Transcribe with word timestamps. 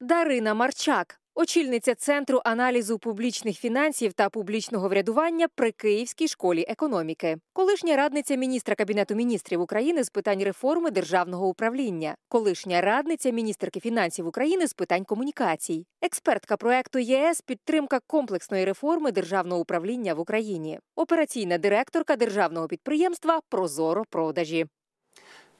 Дарина 0.00 0.54
Марчак, 0.54 1.20
очільниця 1.34 1.94
Центру 1.94 2.40
аналізу 2.44 2.98
публічних 2.98 3.58
фінансів 3.58 4.12
та 4.12 4.28
публічного 4.28 4.88
врядування 4.88 5.48
при 5.54 5.72
Київській 5.72 6.28
школі 6.28 6.64
економіки, 6.68 7.36
колишня 7.52 7.96
радниця 7.96 8.36
міністра 8.36 8.74
Кабінету 8.74 9.14
міністрів 9.14 9.60
України 9.60 10.04
з 10.04 10.10
питань 10.10 10.44
реформи 10.44 10.90
державного 10.90 11.48
управління, 11.48 12.14
колишня 12.28 12.80
радниця 12.80 13.30
міністерки 13.30 13.80
фінансів 13.80 14.26
України 14.26 14.66
з 14.66 14.74
питань 14.74 15.04
комунікацій, 15.04 15.86
експертка 16.02 16.56
проекту 16.56 16.98
ЄС 16.98 17.40
підтримка 17.40 18.00
комплексної 18.06 18.64
реформи 18.64 19.12
державного 19.12 19.60
управління 19.60 20.14
в 20.14 20.20
Україні, 20.20 20.78
операційна 20.96 21.58
директорка 21.58 22.16
державного 22.16 22.68
підприємства 22.68 23.40
Прозоро 23.48 24.04
продажі. 24.10 24.66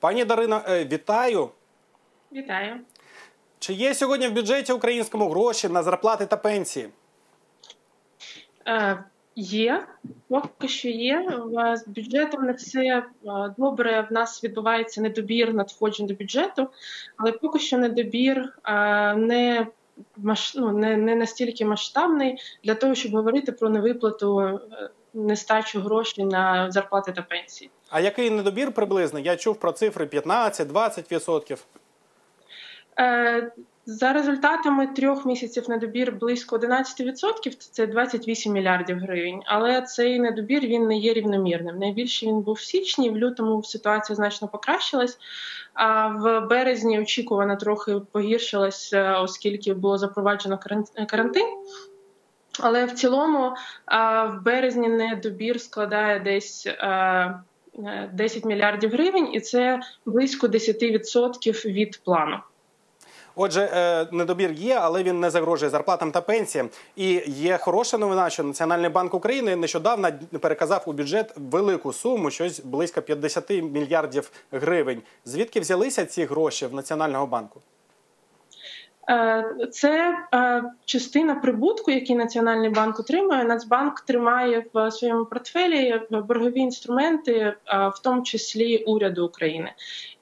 Пані 0.00 0.24
Дарина, 0.24 0.64
е, 0.68 0.84
вітаю. 0.84 1.50
Вітаю. 2.32 2.80
Чи 3.58 3.72
є 3.72 3.94
сьогодні 3.94 4.28
в 4.28 4.32
бюджеті 4.32 4.72
українському 4.72 5.28
гроші 5.28 5.68
на 5.68 5.82
зарплати 5.82 6.26
та 6.26 6.36
пенсії? 6.36 6.88
Е, 8.68 9.04
Є, 9.38 9.86
поки 10.28 10.68
що 10.68 10.88
є. 10.88 11.42
З 11.74 11.88
бюджетом 11.88 12.44
не 12.44 12.52
все 12.52 12.80
е, 12.80 13.04
добре. 13.58 14.06
В 14.10 14.12
нас 14.12 14.44
відбувається 14.44 15.00
недобір 15.00 15.54
надходжень 15.54 16.06
до 16.06 16.14
бюджету, 16.14 16.68
але 17.16 17.32
поки 17.32 17.58
що 17.58 17.78
недобір 17.78 18.52
е, 18.64 19.14
не, 19.14 19.66
ну, 20.54 20.72
не, 20.72 20.96
не 20.96 21.14
настільки 21.14 21.64
масштабний 21.64 22.38
для 22.64 22.74
того, 22.74 22.94
щоб 22.94 23.12
говорити 23.12 23.52
про 23.52 23.68
невиплату 23.68 24.60
нестачу 25.14 25.80
грошей 25.80 26.24
на 26.24 26.70
зарплати 26.70 27.12
та 27.12 27.22
пенсії. 27.22 27.70
А 27.90 28.00
який 28.00 28.30
недобір 28.30 28.72
приблизно? 28.72 29.18
Я 29.18 29.36
чув 29.36 29.56
про 29.56 29.72
цифри 29.72 30.04
15-20%. 30.04 31.58
Е, 33.00 33.52
За 33.88 34.12
результатами 34.12 34.86
трьох 34.86 35.26
місяців 35.26 35.70
недобір 35.70 36.12
близько 36.12 36.56
11%, 36.56 37.56
це 37.70 37.86
28 37.86 38.52
мільярдів 38.52 38.98
гривень. 38.98 39.42
Але 39.46 39.82
цей 39.82 40.20
недобір 40.20 40.62
він 40.62 40.86
не 40.86 40.96
є 40.96 41.12
рівномірним. 41.12 41.78
Найбільше 41.78 42.26
він 42.26 42.40
був 42.40 42.54
в 42.54 42.60
січні, 42.60 43.10
в 43.10 43.16
лютому 43.16 43.62
ситуація 43.62 44.16
значно 44.16 44.48
покращилась. 44.48 45.18
А 45.74 46.08
в 46.08 46.40
березні 46.40 47.00
очікувано 47.00 47.56
трохи 47.56 48.00
погіршилась, 48.12 48.92
е, 48.92 49.12
оскільки 49.12 49.74
було 49.74 49.98
запроваджено 49.98 50.60
карантин. 51.08 51.46
Але 52.60 52.84
в 52.84 52.92
цілому 52.92 53.54
в 54.26 54.40
березні 54.44 54.88
недобір 54.88 55.60
складає 55.60 56.20
десь 56.20 56.66
е, 56.66 56.74
е, 57.78 58.10
10 58.12 58.44
мільярдів 58.44 58.90
гривень, 58.90 59.28
і 59.32 59.40
це 59.40 59.80
близько 60.06 60.46
10% 60.46 61.66
від 61.66 62.00
плану. 62.04 62.36
Отже, 63.38 63.70
е, 63.72 64.06
недобір 64.12 64.52
є, 64.52 64.78
але 64.82 65.02
він 65.02 65.20
не 65.20 65.30
загрожує 65.30 65.70
зарплатам 65.70 66.12
та 66.12 66.20
пенсіям. 66.20 66.68
І 66.96 67.22
є 67.26 67.58
хороша 67.58 67.98
новина, 67.98 68.30
що 68.30 68.44
Національний 68.44 68.90
банк 68.90 69.14
України 69.14 69.56
нещодавно 69.56 70.08
переказав 70.40 70.82
у 70.86 70.92
бюджет 70.92 71.32
велику 71.36 71.92
суму, 71.92 72.30
щось 72.30 72.60
близько 72.60 73.02
50 73.02 73.50
мільярдів 73.50 74.30
гривень. 74.52 75.02
Звідки 75.24 75.60
взялися 75.60 76.06
ці 76.06 76.24
гроші 76.24 76.66
в 76.66 76.74
Національного 76.74 77.26
банку? 77.26 77.60
Е, 79.10 79.44
Це 79.72 80.18
е, 80.34 80.62
частина 80.84 81.34
прибутку, 81.34 81.90
який 81.90 82.16
Національний 82.16 82.70
банк 82.70 83.00
отримує. 83.00 83.44
Нацбанк 83.44 84.00
тримає 84.00 84.64
в 84.74 84.90
своєму 84.90 85.24
портфелі 85.24 86.00
боргові 86.10 86.60
інструменти, 86.60 87.54
в 87.66 88.02
тому 88.02 88.22
числі 88.22 88.78
уряду 88.78 89.26
України. 89.26 89.72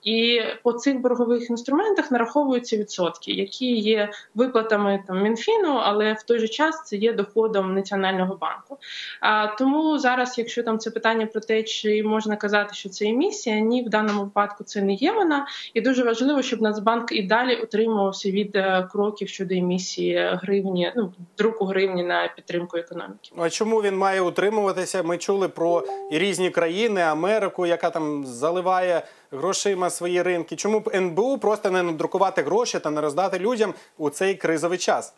І 0.04 0.42
по 0.62 0.72
цих 0.72 1.00
боргових 1.00 1.50
інструментах 1.50 2.10
нараховуються 2.10 2.76
відсотки, 2.76 3.32
які 3.32 3.76
є 3.76 4.10
виплатами 4.34 5.04
там 5.06 5.22
Мінфіну, 5.22 5.80
але 5.82 6.12
в 6.12 6.22
той 6.22 6.38
же 6.38 6.48
час 6.48 6.84
це 6.84 6.96
є 6.96 7.12
доходом 7.12 7.74
Національного 7.74 8.36
банку. 8.36 8.78
А 9.20 9.46
тому 9.46 9.98
зараз, 9.98 10.38
якщо 10.38 10.62
там 10.62 10.78
це 10.78 10.90
питання 10.90 11.26
про 11.26 11.40
те, 11.40 11.62
чи 11.62 12.02
можна 12.02 12.36
казати, 12.36 12.74
що 12.74 12.88
це 12.88 13.06
емісія, 13.06 13.60
ні, 13.60 13.82
в 13.82 13.88
даному 13.88 14.24
випадку 14.24 14.64
це 14.64 14.82
не 14.82 14.94
є 14.94 15.12
вона. 15.12 15.46
І 15.74 15.80
дуже 15.80 16.04
важливо, 16.04 16.42
щоб 16.42 16.62
Нацбанк 16.62 17.12
і 17.12 17.22
далі 17.22 17.56
утримувався 17.56 18.30
від 18.30 18.56
е, 18.56 18.88
кроків 18.92 19.28
щодо 19.28 19.54
емісії 19.54 20.38
гривні, 20.42 20.92
ну 20.96 21.12
друку 21.38 21.64
гривні 21.64 22.02
на 22.02 22.28
підтримку 22.36 22.76
економіки. 22.76 23.30
А 23.38 23.50
чому 23.50 23.82
він 23.82 23.96
має 23.96 24.20
утримуватися? 24.20 25.02
Ми 25.02 25.18
чули 25.18 25.48
про 25.48 25.84
різні 26.10 26.50
країни, 26.50 27.00
Америку, 27.00 27.66
яка 27.66 27.90
там 27.90 28.26
заливає 28.26 29.02
грошима 29.30 29.90
свої 29.90 30.22
ринки. 30.22 30.56
Чому 30.56 30.80
б 30.80 30.90
НБУ 30.94 31.38
просто 31.38 31.70
не 31.70 31.82
надрукувати 31.82 32.42
гроші 32.42 32.78
та 32.78 32.90
не 32.90 33.00
роздати 33.00 33.38
людям 33.38 33.74
у 33.98 34.10
цей 34.10 34.34
кризовий 34.34 34.78
час? 34.78 35.14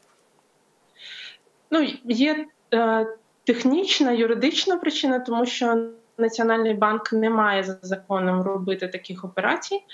Ну 1.71 1.89
є 2.05 2.47
е, 2.75 3.06
технічна, 3.44 4.12
юридична 4.12 4.77
причина, 4.77 5.19
тому 5.19 5.47
що. 5.47 5.89
Національний 6.19 6.75
банк 6.75 7.12
не 7.12 7.31
має 7.31 7.62
за 7.62 7.78
законом 7.83 8.43
робити 8.43 8.89
таких 8.89 9.25
операцій. 9.25 9.84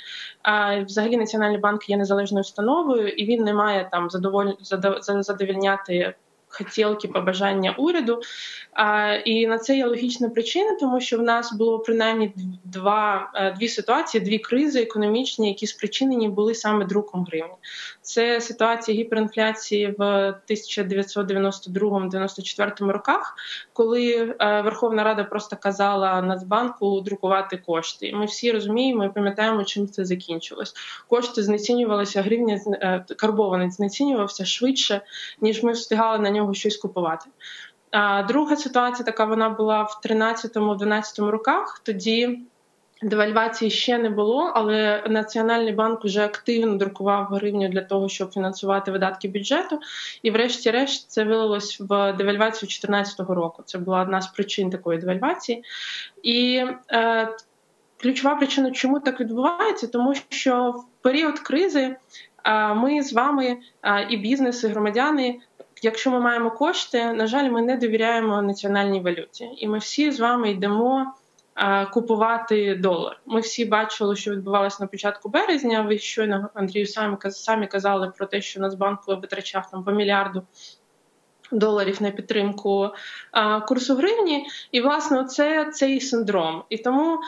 А 0.42 0.80
взагалі 0.80 1.16
Національний 1.16 1.58
банк 1.58 1.88
є 1.88 1.96
незалежною 1.96 2.40
установою, 2.40 3.08
і 3.08 3.24
він 3.24 3.44
не 3.44 3.54
має 3.54 3.88
там 3.90 4.10
задоволь... 4.10 4.52
задов- 4.60 5.22
задовільняти 5.22 6.14
хотілки, 6.52 7.08
побажання 7.08 7.74
уряду. 7.78 8.20
А, 8.72 9.14
і 9.24 9.46
на 9.46 9.58
це 9.58 9.76
є 9.76 9.86
логічна 9.86 10.28
причина, 10.28 10.76
тому 10.80 11.00
що 11.00 11.18
в 11.18 11.22
нас 11.22 11.52
було 11.52 11.78
принаймні 11.78 12.32
два 12.64 13.30
е, 13.34 13.54
дві 13.58 13.68
ситуації, 13.68 14.24
дві 14.24 14.38
кризи 14.38 14.82
економічні, 14.82 15.48
які 15.48 15.66
спричинені 15.66 16.28
були 16.28 16.54
саме 16.54 16.84
друком 16.84 17.24
гривні. 17.24 17.54
Це 18.02 18.40
ситуація 18.40 18.98
гіперінфляції 18.98 19.94
в 19.98 20.02
1992-94 20.50 22.90
роках, 22.90 23.34
коли 23.72 24.34
е, 24.40 24.62
Верховна 24.62 25.04
Рада 25.04 25.24
просто 25.24 25.56
казала 25.56 26.22
Нацбанку 26.22 27.00
друкувати 27.00 27.56
кошти. 27.56 28.12
Ми 28.14 28.24
всі 28.24 28.52
розуміємо 28.52 29.04
і 29.04 29.08
пам'ятаємо, 29.08 29.64
чим 29.64 29.88
це 29.88 30.04
закінчилось. 30.04 30.74
Кошти 31.08 31.42
знецінювалися, 31.42 32.22
гривня 32.22 32.60
е, 32.66 33.04
карбований 33.16 33.70
знецінювався 33.70 34.44
швидше, 34.44 35.00
ніж 35.40 35.62
ми 35.62 35.72
встигали 35.72 36.18
на 36.18 36.30
нього 36.30 36.54
щось 36.54 36.76
купувати. 36.76 37.30
А 37.90 38.22
друга 38.22 38.56
ситуація 38.56 39.04
така 39.04 39.24
вона 39.24 39.48
була 39.48 39.82
в 39.82 40.00
13-12 40.04 41.26
роках. 41.26 41.80
Тоді 41.84 42.38
девальвації 43.02 43.70
ще 43.70 43.98
не 43.98 44.10
було, 44.10 44.52
але 44.54 45.04
Національний 45.08 45.72
банк 45.72 46.04
вже 46.04 46.24
активно 46.24 46.76
друкував 46.76 47.24
гривню 47.24 47.68
для 47.68 47.80
того, 47.80 48.08
щоб 48.08 48.32
фінансувати 48.32 48.90
видатки 48.90 49.28
бюджету. 49.28 49.80
І, 50.22 50.30
врешті-решт, 50.30 51.10
це 51.10 51.24
вилилось 51.24 51.80
в 51.80 52.12
девальвацію 52.12 52.68
2014 52.68 53.20
року. 53.20 53.62
Це 53.66 53.78
була 53.78 54.02
одна 54.02 54.20
з 54.20 54.26
причин 54.26 54.70
такої 54.70 54.98
девальвації. 54.98 55.64
І 56.22 56.64
е, 56.92 57.28
ключова 58.02 58.34
причина, 58.34 58.70
чому 58.70 59.00
так 59.00 59.20
відбувається, 59.20 59.86
тому 59.86 60.14
що 60.28 60.70
в 60.70 61.02
період 61.02 61.38
кризи 61.38 61.96
е, 62.44 62.74
ми 62.74 63.02
з 63.02 63.12
вами 63.12 63.56
е, 63.82 64.06
і 64.10 64.16
бізнес, 64.16 64.64
і 64.64 64.68
громадяни. 64.68 65.40
Якщо 65.82 66.10
ми 66.10 66.20
маємо 66.20 66.50
кошти, 66.50 67.12
на 67.12 67.26
жаль, 67.26 67.50
ми 67.50 67.62
не 67.62 67.76
довіряємо 67.76 68.42
національній 68.42 69.00
валюті, 69.00 69.50
і 69.56 69.68
ми 69.68 69.78
всі 69.78 70.10
з 70.10 70.20
вами 70.20 70.50
йдемо 70.50 71.14
купувати 71.92 72.74
долар. 72.74 73.20
Ми 73.26 73.40
всі 73.40 73.64
бачили, 73.64 74.16
що 74.16 74.30
відбувалося 74.30 74.76
на 74.80 74.86
початку 74.86 75.28
березня. 75.28 75.82
Ви 75.82 75.98
щойно 75.98 76.50
Андрію 76.54 76.86
самі 76.86 77.16
самі 77.30 77.66
казали 77.66 78.12
про 78.16 78.26
те, 78.26 78.40
що 78.40 78.60
Нацбанк 78.60 79.00
витрачав 79.08 79.70
там 79.70 79.84
по 79.84 79.92
мільярду. 79.92 80.42
Доларів 81.52 82.02
на 82.02 82.10
підтримку 82.10 82.88
курсу 83.68 83.94
гривні, 83.94 84.46
і 84.72 84.80
власне 84.80 85.24
це 85.24 85.70
цей 85.72 86.00
синдром. 86.00 86.62
І 86.68 86.78
тому 86.78 87.18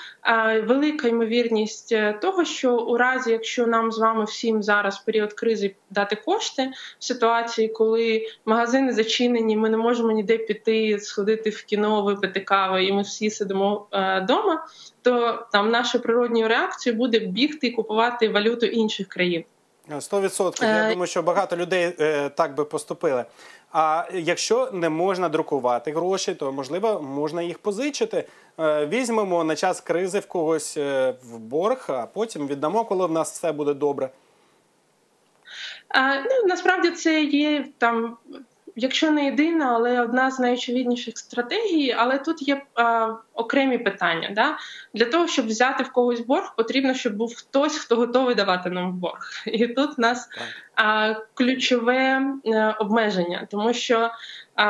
велика 0.66 1.08
ймовірність 1.08 1.92
е, 1.92 2.12
того, 2.12 2.44
що 2.44 2.76
у 2.76 2.96
разі, 2.96 3.30
якщо 3.30 3.66
нам 3.66 3.92
з 3.92 3.98
вами 3.98 4.24
всім 4.24 4.62
зараз 4.62 4.96
в 4.96 5.04
період 5.04 5.32
кризи 5.32 5.74
дати 5.90 6.16
кошти 6.16 6.70
в 6.98 7.04
ситуації, 7.04 7.68
коли 7.68 8.26
магазини 8.46 8.92
зачинені, 8.92 9.56
ми 9.56 9.70
не 9.70 9.76
можемо 9.76 10.12
ніде 10.12 10.38
піти, 10.38 10.98
сходити 10.98 11.50
в 11.50 11.64
кіно, 11.64 12.02
випити 12.02 12.40
кави, 12.40 12.84
і 12.84 12.92
ми 12.92 13.02
всі 13.02 13.30
сидимо 13.30 13.86
вдома, 14.22 14.54
е, 14.54 14.58
то 15.02 15.46
там 15.52 15.70
нашою 15.70 16.04
природньою 16.04 16.48
реакцією 16.48 16.98
буде 16.98 17.18
бігти 17.18 17.66
і 17.66 17.70
купувати 17.70 18.28
валюту 18.28 18.66
інших 18.66 19.08
країн. 19.08 19.44
Сто 20.00 20.20
відсотків. 20.20 20.68
Я 20.68 20.88
думаю, 20.88 21.06
що 21.06 21.22
багато 21.22 21.56
людей 21.56 21.94
е, 22.00 22.28
так 22.28 22.54
би 22.54 22.64
поступили. 22.64 23.24
А 23.72 24.04
якщо 24.12 24.70
не 24.72 24.88
можна 24.88 25.28
друкувати 25.28 25.92
гроші, 25.92 26.34
то 26.34 26.52
можливо 26.52 27.02
можна 27.02 27.42
їх 27.42 27.58
позичити. 27.58 28.24
Е, 28.60 28.86
візьмемо 28.86 29.44
на 29.44 29.56
час 29.56 29.80
кризи 29.80 30.18
в 30.18 30.26
когось 30.26 30.76
е, 30.76 31.14
в 31.22 31.38
борг, 31.38 31.84
а 31.88 32.06
потім 32.06 32.46
віддамо, 32.46 32.84
коли 32.84 33.06
в 33.06 33.12
нас 33.12 33.32
все 33.32 33.52
буде 33.52 33.74
добре. 33.74 34.10
А, 35.88 36.14
ну, 36.14 36.46
Насправді 36.46 36.90
це 36.90 37.22
є 37.22 37.66
там 37.78 38.16
якщо 38.76 39.10
не 39.10 39.24
єдина, 39.24 39.72
але 39.74 40.00
одна 40.00 40.30
з 40.30 40.38
найочевидніших 40.38 41.18
стратегій. 41.18 41.94
Але 41.98 42.18
тут 42.18 42.48
є 42.48 42.62
а, 42.74 43.14
окремі 43.34 43.78
питання. 43.78 44.30
Да? 44.34 44.56
Для 44.94 45.04
того, 45.04 45.28
щоб 45.28 45.46
взяти 45.46 45.84
в 45.84 45.92
когось 45.92 46.20
борг, 46.20 46.54
потрібно, 46.56 46.94
щоб 46.94 47.16
був 47.16 47.34
хтось, 47.36 47.78
хто 47.78 47.96
готовий 47.96 48.34
давати 48.34 48.70
нам 48.70 48.92
борг. 48.92 49.30
І 49.46 49.66
тут 49.66 49.90
у 49.98 50.02
нас 50.02 50.28
а, 50.74 51.14
ключове 51.34 52.22
а, 52.44 52.48
е, 52.48 52.76
обмеження, 52.78 53.46
тому 53.50 53.72
що 53.72 54.10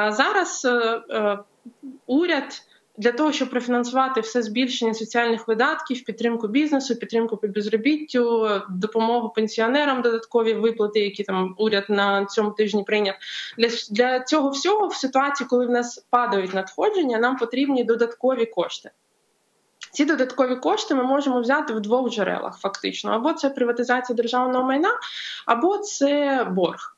зараз 0.08 0.64
е, 0.64 1.38
уряд 2.06 2.62
для 2.96 3.12
того, 3.12 3.32
щоб 3.32 3.50
профінансувати 3.50 4.20
все 4.20 4.42
збільшення 4.42 4.94
соціальних 4.94 5.48
видатків, 5.48 6.04
підтримку 6.04 6.48
бізнесу, 6.48 6.96
підтримку 6.96 7.36
по 7.36 7.48
безробіттю, 7.48 8.48
допомогу 8.70 9.28
пенсіонерам, 9.28 10.02
додаткові 10.02 10.52
виплати, 10.52 11.00
які 11.00 11.24
там 11.24 11.54
уряд 11.58 11.84
на 11.88 12.24
цьому 12.24 12.50
тижні 12.50 12.84
прийняв. 12.84 13.14
Для 13.58 13.68
для 13.90 14.20
цього 14.20 14.50
всього 14.50 14.86
в 14.86 14.94
ситуації, 14.94 15.46
коли 15.48 15.66
в 15.66 15.70
нас 15.70 16.06
падають 16.10 16.54
надходження, 16.54 17.18
нам 17.18 17.36
потрібні 17.36 17.84
додаткові 17.84 18.46
кошти. 18.46 18.90
Ці 19.92 20.04
додаткові 20.04 20.56
кошти 20.56 20.94
ми 20.94 21.02
можемо 21.02 21.40
взяти 21.40 21.72
в 21.72 21.80
двох 21.80 22.10
джерелах, 22.10 22.58
фактично: 22.58 23.10
або 23.10 23.32
це 23.32 23.50
приватизація 23.50 24.16
державного 24.16 24.64
майна, 24.64 24.90
або 25.46 25.78
це 25.78 26.44
борг. 26.50 26.96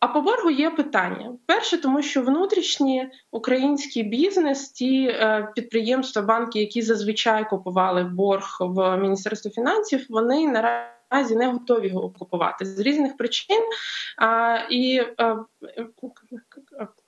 А 0.00 0.08
по 0.08 0.20
боргу 0.20 0.50
є 0.50 0.70
питання. 0.70 1.32
Перше, 1.46 1.78
тому 1.78 2.02
що 2.02 2.22
внутрішні 2.22 3.10
український 3.30 4.02
бізнес, 4.02 4.68
ті 4.70 5.06
е, 5.06 5.52
підприємства, 5.54 6.22
банки, 6.22 6.60
які 6.60 6.82
зазвичай 6.82 7.48
купували 7.48 8.04
борг 8.04 8.56
в 8.60 8.96
Міністерстві 8.96 9.50
фінансів, 9.50 10.06
вони 10.08 10.48
наразі 10.48 11.36
не 11.36 11.46
готові 11.46 11.88
його 11.88 12.10
купувати 12.10 12.64
з 12.64 12.78
різних 12.78 13.16
причин. 13.16 13.62
І 14.70 15.02
е, 15.20 15.36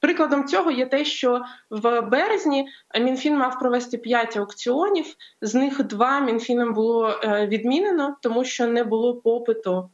прикладом 0.01 0.49
цього 0.49 0.71
є 0.71 0.87
те, 0.87 1.05
що 1.05 1.43
в 1.71 2.01
березні 2.01 2.69
МінФін 3.01 3.37
мав 3.37 3.59
провести 3.59 3.99
5 3.99 4.37
аукціонів, 4.37 5.07
з 5.41 5.55
них 5.55 5.85
два 5.85 6.21
мінфіном 6.21 6.75
було 6.75 7.09
е, 7.09 7.47
відмінено, 7.47 8.17
тому 8.23 8.45
що 8.45 8.67
не 8.67 8.85
було 8.85 9.15
попиту. 9.15 9.91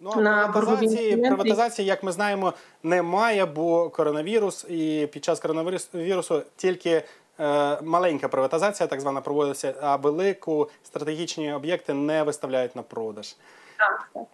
Ну, 0.00 0.10
а 0.14 0.20
на 0.20 0.48
приватизації, 0.48 1.16
приватизації, 1.16 1.88
як 1.88 2.02
ми 2.02 2.12
знаємо, 2.12 2.52
немає, 2.82 3.46
бо 3.46 3.90
коронавірус, 3.90 4.66
і 4.68 5.08
під 5.12 5.24
час 5.24 5.40
коронавірусу 5.40 6.42
тільки 6.56 7.02
е, 7.40 7.78
маленька 7.82 8.28
приватизація, 8.28 8.86
так 8.86 9.00
звана, 9.00 9.20
проводиться, 9.20 9.74
а 9.80 9.96
велику 9.96 10.68
стратегічні 10.82 11.52
об'єкти 11.52 11.94
не 11.94 12.22
виставляють 12.22 12.76
на 12.76 12.82
продаж. 12.82 13.34
Так, 13.78 14.08
так, 14.14 14.26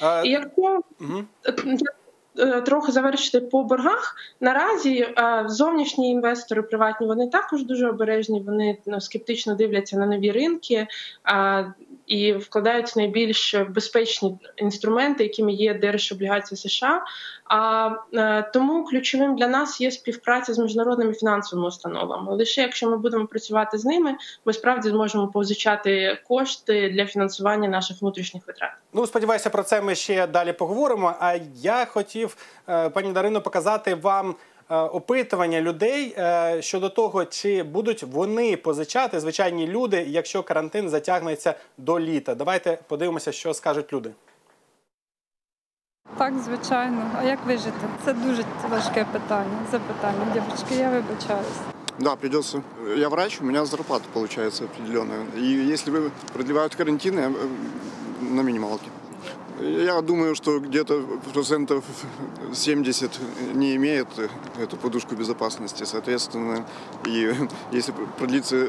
так. 0.00 0.24
Е, 0.24 0.28
і 0.28 0.30
якщо 0.30 0.80
угу. 1.00 1.24
Трохи 2.64 2.92
завершити 2.92 3.40
по 3.40 3.64
боргах 3.64 4.16
наразі 4.40 5.00
е, 5.00 5.44
зовнішні 5.46 6.10
інвестори 6.10 6.62
приватні 6.62 7.06
вони 7.06 7.28
також 7.28 7.64
дуже 7.64 7.88
обережні. 7.88 8.42
Вони 8.46 8.78
ну, 8.86 9.00
скептично 9.00 9.54
дивляться 9.54 9.96
на 9.96 10.06
нові 10.06 10.30
ринки 10.30 10.86
і 12.12 12.32
вкладають 12.32 12.96
найбільш 12.96 13.54
безпечні 13.54 14.38
інструменти, 14.56 15.22
якими 15.22 15.52
є 15.52 15.74
держоблігації 15.74 16.58
США. 16.58 17.04
А 17.44 17.90
е, 18.14 18.50
тому 18.54 18.84
ключовим 18.84 19.36
для 19.36 19.46
нас 19.48 19.80
є 19.80 19.90
співпраця 19.90 20.54
з 20.54 20.58
міжнародними 20.58 21.14
фінансовими 21.14 21.68
установами. 21.68 22.36
Лише 22.36 22.60
якщо 22.60 22.90
ми 22.90 22.96
будемо 22.96 23.26
працювати 23.26 23.78
з 23.78 23.84
ними, 23.84 24.14
ми 24.44 24.52
справді 24.52 24.88
зможемо 24.88 25.28
позичати 25.28 26.18
кошти 26.28 26.90
для 26.90 27.06
фінансування 27.06 27.68
наших 27.68 28.02
внутрішніх 28.02 28.46
витрат. 28.46 28.70
Ну 28.92 29.06
сподіваюся, 29.06 29.50
про 29.50 29.62
це 29.62 29.80
ми 29.80 29.94
ще 29.94 30.26
далі 30.26 30.52
поговоримо. 30.52 31.14
А 31.20 31.38
я 31.56 31.84
хотів 31.84 32.36
е, 32.68 32.90
пані 32.90 33.12
Дарино 33.12 33.40
показати 33.40 33.94
вам. 33.94 34.34
Е, 34.70 34.76
опитування 34.76 35.60
людей 35.60 36.14
е, 36.18 36.62
щодо 36.62 36.88
того, 36.88 37.24
чи 37.24 37.62
будуть 37.62 38.02
вони 38.02 38.56
позичати 38.56 39.20
звичайні 39.20 39.66
люди, 39.66 40.04
якщо 40.08 40.42
карантин 40.42 40.88
затягнеться 40.88 41.54
до 41.78 42.00
літа. 42.00 42.34
Давайте 42.34 42.78
подивимося, 42.88 43.32
що 43.32 43.54
скажуть 43.54 43.92
люди. 43.92 44.10
Так, 46.18 46.34
звичайно. 46.38 47.10
А 47.18 47.24
як 47.24 47.46
вижити? 47.46 47.78
Це 48.04 48.12
дуже 48.12 48.44
важке 48.70 49.06
питання. 49.12 49.66
Запитання. 49.70 50.26
Дівчатки, 50.32 50.74
я 50.74 50.90
вибачаюсь. 50.90 51.58
Да, 51.98 52.16
придется. 52.16 52.62
Я 52.96 53.08
врач, 53.08 53.40
у 53.40 53.44
меня 53.44 53.64
зарплата 53.64 54.04
получается 54.12 54.64
определенная. 54.64 55.26
И 55.36 55.72
если 55.72 55.90
вы 55.90 56.10
продлевают 56.32 56.74
карантин, 56.74 57.18
я 57.18 57.30
на 58.20 58.42
минималке. 58.42 58.86
Я 59.62 60.00
думаю, 60.00 60.34
что 60.34 60.58
где-то 60.58 61.02
процентов 61.32 61.84
70 62.52 63.10
не 63.54 63.76
имеет 63.76 64.08
эту 64.58 64.76
подушку 64.76 65.14
безопасности. 65.14 65.84
Соответственно, 65.84 66.66
и 67.06 67.34
если 67.70 67.94
продлится 68.18 68.68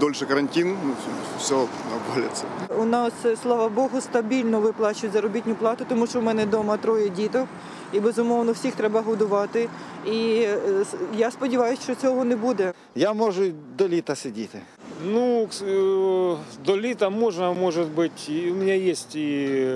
дольше 0.00 0.26
карантин, 0.26 0.76
ну, 0.84 0.94
все 1.38 1.68
обвалиться. 1.94 2.44
У 2.78 2.84
нас, 2.84 3.12
слава 3.42 3.68
Богу, 3.68 4.00
стабільно 4.00 4.60
виплачують 4.60 5.12
заробітну 5.12 5.54
плату, 5.54 5.84
тому 5.88 6.06
що 6.06 6.20
в 6.20 6.22
мене 6.22 6.46
вдома 6.46 6.76
троє 6.76 7.08
діток. 7.08 7.46
І 7.92 8.00
безумовно 8.00 8.52
всіх 8.52 8.74
треба 8.74 9.00
годувати. 9.00 9.68
І 10.06 10.40
е, 10.40 10.84
я 11.16 11.30
сподіваюся, 11.30 11.82
що 11.82 11.94
цього 11.94 12.24
не 12.24 12.36
буде. 12.36 12.72
Я 12.94 13.12
можу 13.12 13.42
до 13.78 13.88
літа 13.88 14.14
сидіти. 14.14 14.58
Ну, 15.04 15.48
е, 15.62 16.36
до 16.64 16.80
літа 16.80 17.10
можна, 17.10 17.52
може 17.52 17.84
бути. 17.84 18.50
У 18.50 18.54
мене 18.54 18.78
є 18.78 18.94
і 19.14 19.66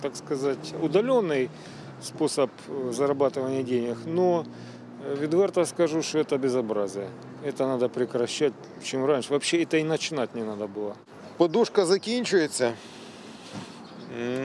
так 0.00 0.16
сказать, 0.16 0.74
удаленный 0.82 1.50
способ 2.00 2.50
э, 2.68 2.92
зарабатывания 2.92 3.62
денег, 3.62 3.96
но 4.06 4.44
э, 5.04 5.16
відверто 5.20 5.64
скажу, 5.64 6.02
что 6.02 6.18
это 6.18 6.38
безобразие. 6.38 7.08
Это 7.44 7.66
надо 7.66 7.88
прекращать, 7.88 8.52
чем 8.84 9.04
раньше. 9.04 9.30
Вообще 9.30 9.62
это 9.62 9.76
и 9.76 9.84
начинать 9.84 10.34
не 10.34 10.42
надо 10.42 10.66
было. 10.66 10.94
Подушка 11.36 11.86
закінчується. 11.86 12.72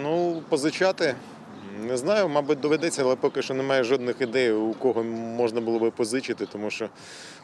Ну, 0.03 0.41
позичати. 0.49 1.15
Не 1.83 1.97
знаю, 1.97 2.29
мабуть, 2.29 2.59
доведеться, 2.59 3.03
але 3.03 3.15
поки 3.15 3.41
що 3.41 3.53
немає 3.53 3.83
жодних 3.83 4.21
ідей, 4.21 4.51
у 4.51 4.73
кого 4.73 5.03
можна 5.03 5.61
було 5.61 5.79
би 5.79 5.91
позичити, 5.91 6.45
тому 6.45 6.69
що 6.69 6.89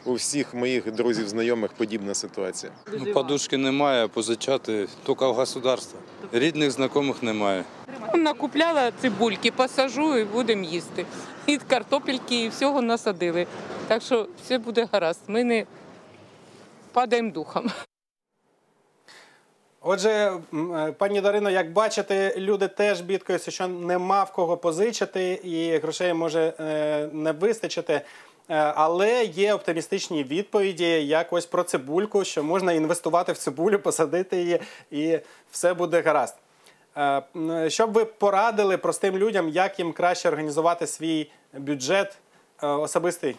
у 0.04 0.14
всіх 0.14 0.54
моїх 0.54 0.92
друзів, 0.92 1.28
знайомих 1.28 1.72
подібна 1.72 2.14
ситуація. 2.14 2.72
Ну, 2.92 3.12
Подушки 3.12 3.56
немає, 3.56 4.08
позичати 4.08 4.88
тільки 5.06 5.24
в 5.24 5.32
государство. 5.34 5.98
Рідних 6.32 6.70
знайомих 6.70 7.22
немає. 7.22 7.64
Накупляла 8.13 8.91
цибульки, 9.01 9.51
посажу 9.51 10.17
і 10.17 10.23
будемо 10.23 10.63
їсти. 10.63 11.05
І 11.45 11.57
картопельки, 11.57 12.43
і 12.43 12.49
всього 12.49 12.81
насадили. 12.81 13.47
Так 13.87 14.01
що 14.01 14.27
все 14.43 14.57
буде 14.57 14.87
гаразд. 14.91 15.21
Ми 15.27 15.43
не 15.43 15.65
падаємо 16.93 17.31
духом. 17.31 17.71
Отже, 19.81 20.09
е, 20.53 20.91
пані 20.91 21.21
Дарино, 21.21 21.49
як 21.49 21.73
бачите, 21.73 22.33
люди 22.37 22.67
теж 22.67 23.01
бідкаються, 23.01 23.51
що 23.51 23.67
нема 23.67 24.23
в 24.23 24.31
кого 24.31 24.57
позичити, 24.57 25.31
і 25.43 25.77
грошей 25.77 26.13
може 26.13 26.53
е, 26.59 27.09
не 27.13 27.31
вистачити. 27.31 27.93
Е, 27.93 28.03
але 28.75 29.23
є 29.23 29.53
оптимістичні 29.53 30.23
відповіді, 30.23 30.85
як 31.07 31.33
ось 31.33 31.45
про 31.45 31.63
цибульку, 31.63 32.23
що 32.23 32.43
можна 32.43 32.73
інвестувати 32.73 33.31
в 33.31 33.37
цибулю, 33.37 33.79
посадити 33.79 34.37
її, 34.37 34.59
і 34.91 35.19
все 35.51 35.73
буде 35.73 36.01
гаразд. 36.01 36.35
Що 37.67 37.87
б 37.87 37.91
ви 37.91 38.05
порадили 38.05 38.77
простим 38.77 39.17
людям, 39.17 39.49
як 39.49 39.79
їм 39.79 39.93
краще 39.93 40.29
організувати 40.29 40.87
свій 40.87 41.31
бюджет 41.53 42.17
особистий? 42.61 43.35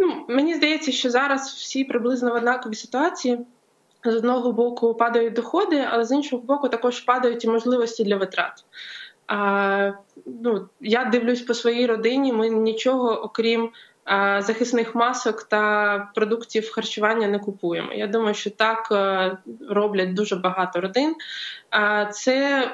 Ну, 0.00 0.24
Мені 0.28 0.54
здається, 0.54 0.92
що 0.92 1.10
зараз 1.10 1.48
всі 1.48 1.84
приблизно 1.84 2.30
в 2.30 2.34
однаковій 2.34 2.74
ситуації 2.74 3.38
з 4.04 4.16
одного 4.16 4.52
боку 4.52 4.94
падають 4.94 5.32
доходи, 5.32 5.86
але 5.90 6.04
з 6.04 6.12
іншого 6.12 6.42
боку, 6.42 6.68
також 6.68 7.00
падають 7.00 7.44
і 7.44 7.48
можливості 7.48 8.04
для 8.04 8.16
витрат. 8.16 8.64
А, 9.26 9.92
ну, 10.26 10.68
Я 10.80 11.04
дивлюсь 11.04 11.42
по 11.42 11.54
своїй 11.54 11.86
родині. 11.86 12.32
Ми 12.32 12.48
нічого, 12.48 13.22
окрім 13.22 13.70
захисних 14.38 14.94
масок 14.94 15.42
та 15.42 15.98
продуктів 16.14 16.72
харчування, 16.72 17.28
не 17.28 17.38
купуємо. 17.38 17.92
Я 17.92 18.06
думаю, 18.06 18.34
що 18.34 18.50
так 18.50 18.88
роблять 19.68 20.14
дуже 20.14 20.36
багато 20.36 20.80
родин. 20.80 21.14
А, 21.70 22.04
Це 22.04 22.64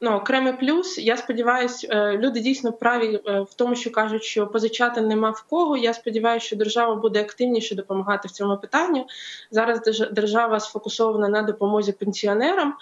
ну, 0.00 0.10
окремий 0.10 0.52
плюс. 0.52 0.98
Я 0.98 1.16
сподіваюся, 1.16 1.88
е, 1.90 2.18
люди 2.18 2.40
дійсно 2.40 2.72
праві 2.72 3.20
е, 3.26 3.40
в 3.40 3.54
тому, 3.54 3.74
що 3.74 3.90
кажуть, 3.90 4.24
що 4.24 4.46
позичати 4.46 5.00
нема 5.00 5.30
в 5.30 5.42
кого. 5.42 5.76
Я 5.76 5.94
сподіваюся, 5.94 6.46
що 6.46 6.56
держава 6.56 6.94
буде 6.94 7.20
активніше 7.20 7.74
допомагати 7.74 8.28
в 8.28 8.30
цьому 8.30 8.56
питанні. 8.56 9.06
Зараз 9.50 9.80
держава 10.12 10.60
сфокусована 10.60 11.28
на 11.28 11.42
допомозі 11.42 11.92
пенсіонерам. 11.92 12.74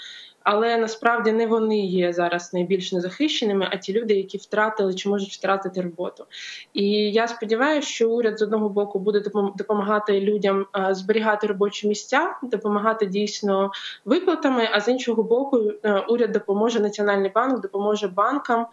Але 0.46 0.76
насправді 0.76 1.32
не 1.32 1.46
вони 1.46 1.78
є 1.78 2.12
зараз 2.12 2.54
найбільш 2.54 2.92
незахищеними, 2.92 3.68
а 3.72 3.76
ті 3.76 3.92
люди, 3.92 4.14
які 4.14 4.38
втратили 4.38 4.94
чи 4.94 5.08
можуть 5.08 5.32
втратити 5.32 5.80
роботу. 5.80 6.24
І 6.72 6.88
я 7.12 7.28
сподіваюся, 7.28 7.88
що 7.88 8.10
уряд 8.10 8.38
з 8.38 8.42
одного 8.42 8.68
боку 8.68 8.98
буде 8.98 9.22
допомагати 9.56 10.20
людям 10.20 10.66
е, 10.76 10.94
зберігати 10.94 11.46
робочі 11.46 11.88
місця, 11.88 12.36
допомагати 12.42 13.06
дійсно 13.06 13.70
виплатами. 14.04 14.68
А 14.72 14.80
з 14.80 14.88
іншого 14.88 15.22
боку, 15.22 15.72
е, 15.82 16.04
уряд 16.08 16.32
допоможе 16.32 16.80
Національний 16.80 17.30
банк, 17.34 17.60
допоможе 17.60 18.08
банкам 18.08 18.66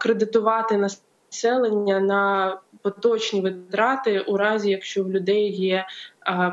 кредитувати 0.00 0.76
населення 0.76 2.00
на 2.00 2.56
поточні 2.82 3.40
витрати 3.40 4.20
у 4.20 4.36
разі, 4.36 4.70
якщо 4.70 5.04
в 5.04 5.10
людей 5.10 5.52
є 5.52 5.86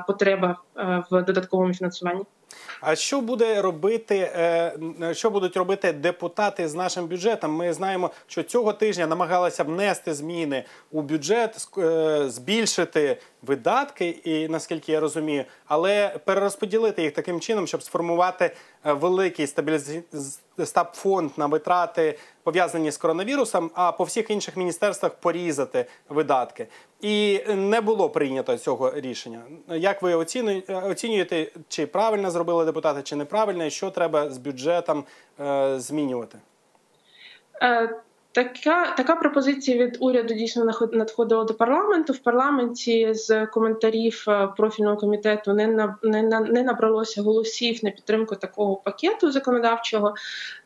потреба 0.08 0.58
в 1.12 1.24
додатковому 1.24 1.74
фінансуванні. 1.74 2.24
А 2.82 2.96
що 2.96 3.22
буде 3.22 3.62
робити, 3.62 4.18
е, 4.18 4.74
що 5.12 5.30
будуть 5.30 5.58
робити 5.58 5.94
депутати 5.94 6.68
з 6.68 6.74
нашим 6.74 7.08
бюджетом? 7.08 7.52
Ми 7.52 7.74
знаємо, 7.74 8.12
що 8.28 8.44
цього 8.44 8.74
тижня 8.74 9.08
намагалися 9.08 9.64
внести 9.64 10.14
зміни 10.14 10.64
у 10.92 11.02
бюджет, 11.02 11.68
е, 11.78 12.24
збільшити 12.30 13.18
видатки, 13.42 14.10
і 14.10 14.48
наскільки 14.48 14.92
я 14.92 15.00
розумію, 15.00 15.46
але 15.66 16.20
перерозподілити 16.26 17.04
їх 17.04 17.14
таким 17.14 17.40
чином, 17.40 17.68
щоб 17.68 17.84
сформувати 17.84 18.52
е, 18.86 18.94
великий 18.94 19.48
стаб 20.64 20.88
фонд 20.94 21.32
на 21.38 21.46
витрати 21.46 22.18
пов'язані 22.44 22.92
з 22.92 22.98
коронавірусом, 22.98 23.72
а 23.74 23.92
по 23.92 24.04
всіх 24.04 24.30
інших 24.30 24.58
міністерствах 24.58 25.14
порізати 25.14 25.86
видатки. 26.10 26.68
І 27.02 27.42
не 27.48 27.82
було 27.82 28.10
прийнято 28.10 28.58
цього 28.58 28.92
рішення. 28.96 29.42
Як 29.70 30.02
ви 30.02 30.14
оцінюєте, 30.68 31.52
чи 31.68 31.88
правильно 31.88 32.32
зробили 32.32 32.66
депутати, 32.66 33.02
чи 33.04 33.16
неправильно, 33.16 33.66
і 33.66 33.70
що 33.70 33.90
треба 33.90 34.30
з 34.30 34.38
бюджетом 34.38 35.04
е, 35.40 35.80
змінювати? 35.80 36.38
Така 38.34 38.96
така 38.98 39.16
пропозиція 39.16 39.86
від 39.86 39.98
уряду 40.00 40.34
дійсно 40.34 40.66
надходила 40.92 41.44
до 41.44 41.54
парламенту. 41.54 42.14
В 42.14 42.18
парламенті 42.20 43.14
з 43.14 43.46
коментарів 43.46 44.26
е, 44.28 44.48
профільного 44.58 44.98
комітету 44.98 45.54
не 45.54 45.68
на 45.68 45.98
не, 46.04 46.24
не 46.40 46.64
набралося 46.64 47.22
голосів 47.22 47.80
на 47.84 47.92
підтримку 47.92 48.36
такого 48.36 48.76
пакету 48.76 49.32
законодавчого, 49.32 50.16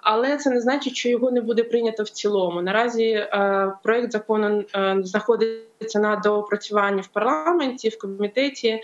але 0.06 0.38
це 0.38 0.50
не 0.50 0.62
значить, 0.62 0.96
що 0.96 1.10
його 1.10 1.32
не 1.32 1.42
буде 1.42 1.64
прийнято 1.64 2.04
в 2.04 2.10
цілому. 2.10 2.62
Наразі 2.62 3.04
е, 3.12 3.74
проект 3.84 4.12
закону 4.12 4.64
е, 4.76 4.98
знаходиться 5.04 6.00
на 6.00 6.16
доопрацюванні 6.16 7.02
в 7.02 7.08
парламенті, 7.08 7.90
в 7.90 7.98
комітеті, 7.98 8.82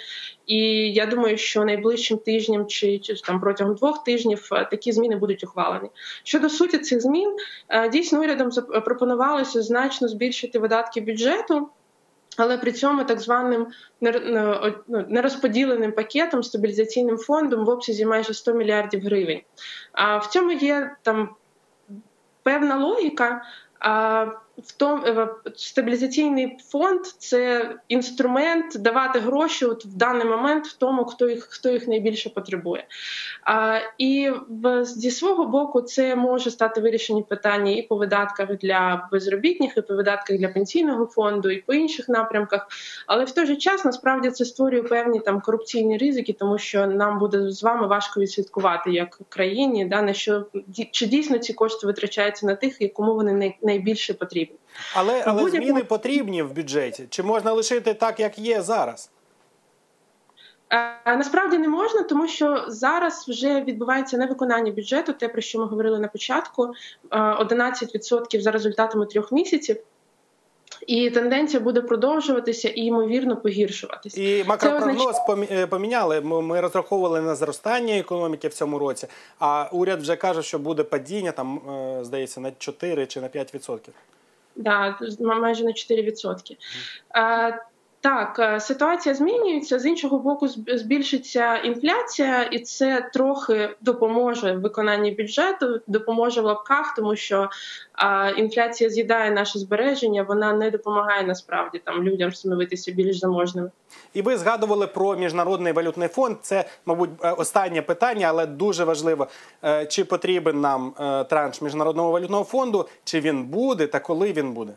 і 0.48 0.58
я 0.94 1.06
думаю, 1.06 1.38
що 1.38 1.66
найближчим 1.66 2.18
тижнем 2.18 2.66
чи, 2.68 3.00
чи 3.00 3.16
там 3.16 3.40
протягом 3.40 3.76
двох 3.76 4.04
тижнів 4.04 4.50
е, 4.52 4.68
такі 4.72 4.92
зміни 4.92 5.16
будуть 5.16 5.44
ухвалені. 5.44 5.90
Щодо 6.24 6.50
суті 6.50 6.78
цих 6.78 7.02
змін, 7.02 7.36
дійсно 7.92 8.20
урядом 8.20 8.50
пропонувалося 8.86 9.62
значно 9.62 10.08
збільшити 10.08 10.60
видатки 10.60 11.02
бюджету. 11.02 11.70
Але 12.38 12.58
при 12.58 12.72
цьому 12.72 13.04
так 13.04 13.20
званим 13.20 13.68
ну, 14.02 14.72
нерозподіленим 14.88 15.92
пакетом 15.92 16.44
стабілізаційним 16.44 17.18
фондом 17.18 17.66
в 17.66 17.70
обсязі 17.70 18.06
майже 18.06 18.34
100 18.34 18.54
мільярдів 18.54 19.02
гривень. 19.02 19.42
А 19.92 20.18
в 20.18 20.28
цьому 20.28 20.52
є 20.52 20.96
там 21.02 21.30
певна 22.44 22.78
логіка. 22.78 23.42
В 24.66 24.72
тому 24.72 25.04
е, 25.06 25.30
стабілізаційний 25.56 26.58
фонд 26.70 27.00
це 27.06 27.70
інструмент 27.88 28.78
давати 28.80 29.20
гроші 29.20 29.66
от 29.66 29.86
в 29.86 29.96
даний 29.96 30.26
момент 30.26 30.68
в 30.68 30.78
тому, 30.78 31.06
хто 31.06 31.30
їх 31.30 31.44
хто 31.50 31.70
їх 31.70 31.88
найбільше 31.88 32.30
потребує. 32.30 32.88
А, 33.44 33.80
І 33.98 34.32
в, 34.50 34.86
зі 34.86 35.12
свого 35.12 35.46
боку 35.46 35.82
це 35.82 36.16
може 36.16 36.52
стати 36.52 36.82
вирішені 36.82 37.24
питання 37.24 37.72
і 37.72 37.82
по 37.82 37.96
видатках 37.96 38.58
для 38.58 39.10
безробітних, 39.12 39.78
і 39.78 39.82
по 39.82 39.96
видатках 39.96 40.38
для 40.38 40.48
пенсійного 40.48 41.06
фонду, 41.06 41.50
і 41.50 41.62
по 41.62 41.74
інших 41.74 42.10
напрямках. 42.10 42.68
Але 43.08 43.24
в 43.24 43.32
той 43.32 43.46
же 43.46 43.56
час 43.56 43.86
насправді 43.86 44.32
це 44.32 44.46
створює 44.46 44.84
певні 44.84 45.20
там 45.20 45.42
корупційні 45.42 45.98
ризики, 45.98 46.34
тому 46.34 46.58
що 46.58 46.88
нам 46.88 47.20
буде 47.20 47.52
з 47.52 47.64
вами 47.64 47.88
важко 47.88 48.20
відслідкувати 48.20 48.92
як 48.92 49.20
країні, 49.30 49.86
да 49.86 50.02
на 50.02 50.14
що 50.14 50.46
чи 50.92 51.06
дійсно 51.06 51.38
ці 51.38 51.54
кошти 51.54 51.88
витрачаються 51.88 52.46
на 52.46 52.56
тих, 52.56 52.78
кому 52.94 53.16
вони 53.16 53.54
найбільше 53.62 54.14
потрібні. 54.14 54.51
Але 54.94 55.24
але 55.28 55.50
зміни 55.50 55.84
потрібні 55.84 56.44
в 56.44 56.54
бюджеті. 56.54 57.08
Чи 57.10 57.24
можна 57.24 57.54
лишити 57.54 57.94
так, 57.94 58.20
як 58.20 58.40
є 58.40 58.62
зараз? 58.62 59.10
Е, 61.06 61.16
насправді 61.18 61.58
не 61.58 61.68
можна, 61.68 62.04
тому 62.04 62.28
що 62.28 62.66
зараз 62.68 63.26
вже 63.30 63.62
відбувається 63.62 64.18
невиконання 64.18 64.72
бюджету, 64.72 65.14
те 65.14 65.28
про 65.28 65.42
що 65.42 65.60
ми 65.60 65.66
говорили 65.66 66.00
на 66.00 66.08
початку: 66.08 66.74
11% 67.12 68.38
е, 68.38 68.42
за 68.42 68.52
результатами 68.52 69.06
трьох 69.06 69.32
місяців. 69.32 69.78
І 70.88 71.10
тенденція 71.10 71.60
буде 71.60 71.82
продовжуватися 71.82 72.70
і 72.70 72.82
ймовірно 72.82 73.38
погіршуватися. 73.38 74.22
І 74.22 74.44
макропрогноз 74.44 75.06
означ... 75.08 75.70
поміняли. 75.70 76.22
Ми 76.22 76.62
розраховували 76.62 77.22
на 77.22 77.36
зростання 77.36 77.98
економіки 77.98 78.48
в 78.48 78.54
цьому 78.54 78.80
році. 78.80 79.08
А 79.40 79.70
уряд 79.72 80.02
вже 80.02 80.16
каже, 80.16 80.44
що 80.44 80.60
буде 80.60 80.84
падіння 80.84 81.32
там, 81.32 81.58
е, 81.58 82.04
здається, 82.04 82.42
на 82.42 82.52
4 82.58 83.06
чи 83.06 83.22
на 83.22 83.28
5%. 83.28 83.80
Да, 84.56 84.98
майже 85.20 85.64
на 85.64 85.74
4%. 85.74 86.58
Mm. 87.14 87.60
Так, 88.02 88.40
е, 88.40 88.60
ситуація 88.60 89.16
змінюється 89.16 89.80
з 89.80 89.86
іншого 89.86 90.18
боку, 90.18 90.48
збільшиться 90.68 91.58
інфляція, 91.58 92.44
і 92.44 92.60
це 92.60 93.10
трохи 93.14 93.70
допоможе 93.82 94.52
виконанні 94.54 95.12
бюджету, 95.12 95.82
допоможе 95.88 96.42
в 96.42 96.46
лапках, 96.46 96.94
тому 96.96 97.16
що 97.16 97.50
а, 97.94 98.30
інфляція 98.30 98.90
з'їдає 98.90 99.32
наше 99.32 99.60
збереження, 99.60 100.24
вона 100.24 100.54
не 100.54 100.72
допомагає 100.72 101.24
насправді 101.24 101.82
там 101.84 102.04
людям 102.04 102.34
становитися 102.34 102.92
більш 102.92 103.20
заможними. 103.20 103.72
І 104.14 104.22
ви 104.22 104.38
згадували 104.38 104.88
про 104.88 105.16
міжнародний 105.16 105.74
валютний 105.74 106.08
фонд. 106.08 106.38
Це, 106.42 106.66
мабуть, 106.86 107.10
е, 107.24 107.32
останнє 107.32 107.82
питання, 107.82 108.28
але 108.28 108.46
дуже 108.46 108.84
важливо. 108.84 109.28
Е, 109.64 109.86
чи 109.86 110.06
потрібен 110.06 110.62
нам 110.62 110.94
транш 111.30 111.62
міжнародного 111.62 112.12
валютного 112.12 112.44
фонду, 112.44 112.88
чи 113.04 113.20
він 113.20 113.44
буде, 113.44 113.88
та 113.88 114.00
коли 114.00 114.34
він 114.34 114.54
буде? 114.54 114.74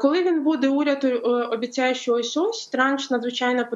Коли 0.00 0.22
він 0.22 0.42
буде, 0.42 0.68
уряд 0.68 1.04
е, 1.04 1.16
обіцяє, 1.52 1.94
що 1.94 2.14
ось 2.14 2.36
ось 2.36 2.66
транш 2.66 3.10
надзвичайно 3.10 3.66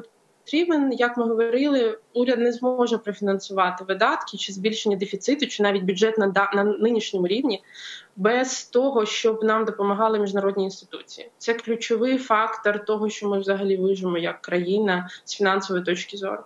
потрібен. 0.45 0.93
Як 0.93 1.17
ми 1.17 1.23
говорили, 1.23 1.99
уряд 2.13 2.39
не 2.39 2.51
зможе 2.51 2.97
профінансувати 2.97 3.83
видатки 3.83 4.37
чи 4.37 4.53
збільшення 4.53 4.97
дефіциту, 4.97 5.47
чи 5.47 5.63
навіть 5.63 5.83
бюджет 5.83 6.17
на 6.17 6.49
на 6.53 6.63
нинішньому 6.63 7.27
рівні, 7.27 7.63
без 8.15 8.63
того, 8.63 9.05
щоб 9.05 9.43
нам 9.43 9.65
допомагали 9.65 10.19
міжнародні 10.19 10.63
інституції. 10.63 11.29
Це 11.37 11.53
ключовий 11.53 12.17
фактор 12.17 12.85
того, 12.85 13.09
що 13.09 13.29
ми 13.29 13.39
взагалі 13.39 13.77
вижимо 13.77 14.17
як 14.17 14.41
країна 14.41 15.09
з 15.23 15.35
фінансової 15.35 15.85
точки 15.85 16.17
зору. 16.17 16.43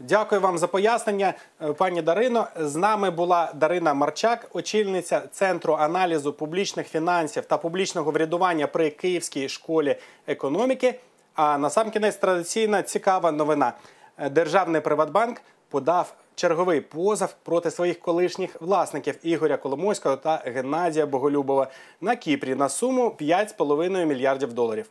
Дякую 0.00 0.40
вам 0.40 0.58
за 0.58 0.66
пояснення, 0.66 1.34
е, 1.62 1.72
пані 1.72 2.02
Дарино. 2.02 2.46
З 2.56 2.76
нами 2.76 3.10
була 3.10 3.52
Дарина 3.54 3.94
Марчак, 3.94 4.50
очільниця 4.52 5.22
центру 5.32 5.74
аналізу 5.74 6.32
публічних 6.32 6.88
фінансів 6.88 7.44
та 7.44 7.58
публічного 7.58 8.10
врядування 8.10 8.66
при 8.66 8.90
Київській 8.90 9.48
школі 9.48 9.96
економіки. 10.26 10.94
А 11.34 11.58
насамкінець 11.58 12.16
традиційна 12.16 12.82
цікава 12.82 13.32
новина. 13.32 13.72
Е, 14.18 14.30
Державний 14.30 14.80
Приватбанк 14.80 15.40
подав 15.68 16.14
черговий 16.34 16.80
позов 16.80 17.34
проти 17.42 17.70
своїх 17.70 18.00
колишніх 18.00 18.62
власників 18.62 19.18
Ігоря 19.22 19.56
Коломойського 19.56 20.16
та 20.16 20.42
Геннадія 20.44 21.06
Боголюбова 21.06 21.66
на 22.00 22.16
Кіпрі 22.16 22.54
на 22.54 22.68
суму 22.68 23.16
5,5 23.20 24.06
мільярдів 24.06 24.52
доларів. 24.52 24.90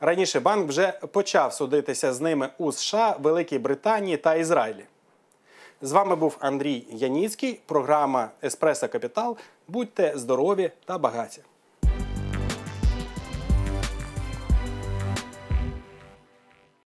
Раніше 0.00 0.40
банк 0.40 0.68
вже 0.68 0.92
почав 0.92 1.52
судитися 1.52 2.12
з 2.12 2.20
ними 2.20 2.48
у 2.58 2.72
США, 2.72 3.16
Великій 3.20 3.58
Британії 3.58 4.16
та 4.16 4.34
Ізраїлі. 4.34 4.84
З 5.82 5.92
вами 5.92 6.16
був 6.16 6.36
Андрій 6.40 6.86
Яніцький, 6.90 7.60
програма 7.66 8.30
Еспресо 8.42 8.88
Капітал. 8.88 9.36
Будьте 9.68 10.12
здорові 10.14 10.70
та 10.84 10.98
багаті. 10.98 11.40